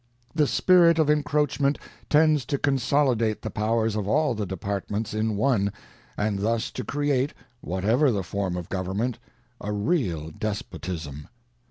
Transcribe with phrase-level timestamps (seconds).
[0.01, 1.77] ŌĆö The spirit of encroachment
[2.09, 5.71] tends to consolidate the powers of all the departments in one,
[6.17, 9.19] and thus to create, whatever the form of government,
[9.59, 11.27] a real despotism.